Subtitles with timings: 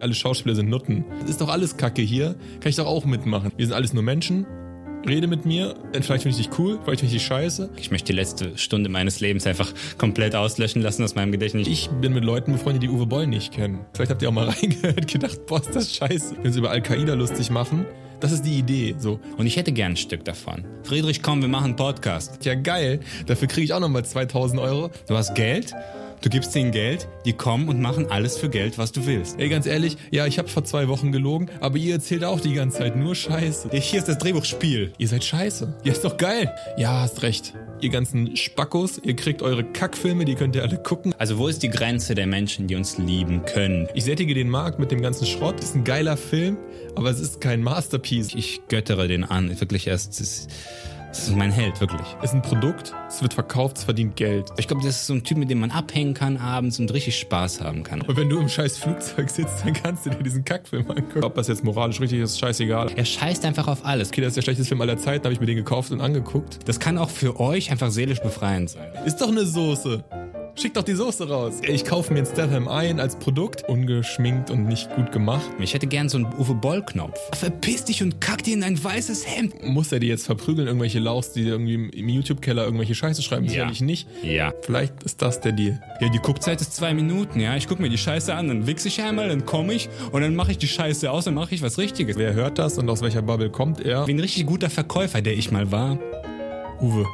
[0.00, 1.04] Alle Schauspieler sind Nutten.
[1.20, 2.36] Das ist doch alles Kacke hier.
[2.60, 3.52] Kann ich doch auch mitmachen.
[3.56, 4.46] Wir sind alles nur Menschen.
[5.06, 5.74] Rede mit mir.
[5.92, 7.70] Vielleicht finde ich dich cool, vielleicht finde ich dich scheiße.
[7.76, 11.68] Ich möchte die letzte Stunde meines Lebens einfach komplett auslöschen lassen aus meinem Gedächtnis.
[11.68, 13.80] Ich bin mit Leuten befreundet, die Uwe Boll nicht kennen.
[13.94, 16.36] Vielleicht habt ihr auch mal reingehört, gedacht, boah, ist das scheiße.
[16.42, 17.86] Wenn sie über Al-Qaida lustig machen.
[18.20, 19.20] Das ist die Idee, so.
[19.36, 20.64] Und ich hätte gern ein Stück davon.
[20.82, 22.44] Friedrich, komm, wir machen einen Podcast.
[22.44, 22.98] Ja, geil.
[23.26, 24.90] Dafür kriege ich auch nochmal 2000 Euro.
[25.06, 25.72] Du hast Geld?
[26.20, 29.38] Du gibst ihnen Geld, die kommen und machen alles für Geld, was du willst.
[29.38, 32.54] Ey, ganz ehrlich, ja, ich habe vor zwei Wochen gelogen, aber ihr erzählt auch die
[32.54, 33.70] ganze Zeit nur Scheiße.
[33.70, 34.92] Hier ist das Drehbuchspiel.
[34.98, 35.74] Ihr seid scheiße.
[35.84, 36.52] Ja, ist doch geil.
[36.76, 37.54] Ja, hast recht.
[37.80, 41.14] Ihr ganzen Spackos, ihr kriegt eure Kackfilme, die könnt ihr alle gucken.
[41.18, 43.88] Also wo ist die Grenze der Menschen, die uns lieben können?
[43.94, 45.58] Ich sättige den Markt mit dem ganzen Schrott.
[45.58, 46.56] Das ist ein geiler Film,
[46.96, 48.34] aber es ist kein Masterpiece.
[48.34, 49.60] Ich göttere den an.
[49.60, 50.48] Wirklich erst.
[51.08, 52.06] Das ist mein Held, wirklich.
[52.22, 54.50] Es ist ein Produkt, es wird verkauft, es verdient Geld.
[54.58, 57.18] Ich glaube, das ist so ein Typ, mit dem man abhängen kann abends und richtig
[57.18, 58.02] Spaß haben kann.
[58.02, 61.24] Und wenn du im scheiß Flugzeug sitzt, dann kannst du dir diesen Kackfilm angucken.
[61.24, 62.90] Ob das jetzt moralisch richtig ist, ist scheißegal.
[62.94, 64.08] Er scheißt einfach auf alles.
[64.08, 66.58] Okay, das ist der schlechteste Film aller Zeiten, habe ich mir den gekauft und angeguckt.
[66.66, 68.88] Das kann auch für euch einfach seelisch befreiend sein.
[69.06, 70.04] Ist doch eine Soße.
[70.60, 71.60] Schick doch die Soße raus.
[71.62, 73.68] Ich kaufe mir ein Statham ein als Produkt.
[73.68, 75.48] Ungeschminkt und nicht gut gemacht.
[75.60, 77.16] Ich hätte gern so einen Uwe Boll-Knopf.
[77.38, 79.64] Verpiss dich und kack dir in dein weißes Hemd.
[79.64, 83.44] Muss er die jetzt verprügeln, irgendwelche Lauchs, die irgendwie im YouTube-Keller irgendwelche Scheiße schreiben?
[83.44, 83.50] Ja.
[83.50, 84.08] Sicherlich nicht.
[84.24, 84.52] Ja.
[84.62, 85.80] Vielleicht ist das der Deal.
[86.00, 87.54] Ja, die Guckzeit ist zwei Minuten, ja.
[87.54, 90.34] Ich guck mir die Scheiße an, dann wichse ich einmal, dann komme ich und dann
[90.34, 92.16] mache ich die Scheiße aus, dann mache ich was Richtiges.
[92.18, 94.08] Wer hört das und aus welcher Bubble kommt er?
[94.08, 96.00] Wie ein richtig guter Verkäufer, der ich mal war.
[96.80, 97.06] Uwe.